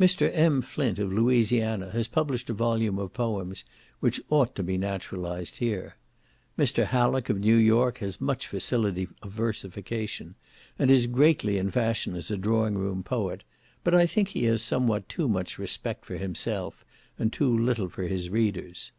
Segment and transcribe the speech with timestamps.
[0.00, 0.30] Mr.
[0.32, 0.62] M.
[0.62, 3.66] Flint, of Louisiana, has published a volume of poems
[4.00, 5.96] which ought to be naturalised here.
[6.58, 6.86] Mr.
[6.86, 10.36] Hallock, of New York, has much facility of versification,
[10.78, 13.44] and is greatly in fashion as a drawing room poet,
[13.84, 16.82] but I think he has somewhat too much respect for himself,
[17.18, 18.92] and too little for his readers.